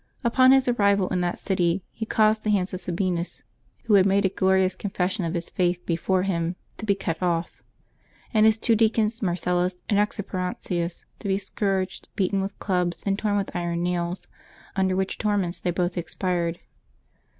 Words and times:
Upon 0.23 0.51
his 0.51 0.67
arrival 0.67 1.09
in 1.09 1.21
that 1.21 1.37
city 1.37 1.83
he 1.91 2.07
caused 2.07 2.41
the 2.41 2.49
hands 2.49 2.73
of 2.73 2.79
Sabinus, 2.79 3.43
who 3.83 3.93
had 3.93 4.07
made 4.07 4.25
a 4.25 4.29
glorious 4.29 4.75
confession 4.75 5.25
of 5.25 5.35
his 5.35 5.47
Faith 5.51 5.85
before 5.85 6.23
him, 6.23 6.55
to 6.79 6.87
be 6.87 6.95
cut 6.95 7.21
off; 7.21 7.61
and 8.33 8.47
his 8.47 8.57
two 8.57 8.75
deacons, 8.75 9.21
Marcellus 9.21 9.75
and 9.89 9.99
Exuperantius, 9.99 11.05
to 11.19 11.27
be 11.27 11.37
scourged, 11.37 12.07
beaten 12.15 12.41
with 12.41 12.57
clubs, 12.57 13.03
and 13.05 13.19
torn 13.19 13.37
with 13.37 13.55
iron 13.55 13.83
nails, 13.83 14.27
under 14.75 14.95
which 14.95 15.19
torments 15.19 15.59
they 15.59 15.69
both 15.69 15.95
expired. 15.95 16.59